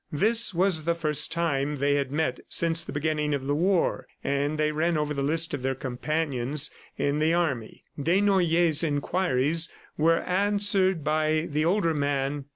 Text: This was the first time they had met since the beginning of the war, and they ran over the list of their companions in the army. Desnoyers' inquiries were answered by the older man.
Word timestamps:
This 0.11 0.51
was 0.51 0.85
the 0.85 0.95
first 0.95 1.31
time 1.31 1.75
they 1.75 1.93
had 1.93 2.11
met 2.11 2.39
since 2.49 2.83
the 2.83 2.91
beginning 2.91 3.35
of 3.35 3.45
the 3.45 3.53
war, 3.53 4.07
and 4.23 4.57
they 4.57 4.71
ran 4.71 4.97
over 4.97 5.13
the 5.13 5.21
list 5.21 5.53
of 5.53 5.61
their 5.61 5.75
companions 5.75 6.71
in 6.97 7.19
the 7.19 7.35
army. 7.35 7.83
Desnoyers' 8.01 8.83
inquiries 8.83 9.69
were 9.99 10.21
answered 10.21 11.03
by 11.03 11.41
the 11.47 11.65
older 11.65 11.93
man. 11.93 12.45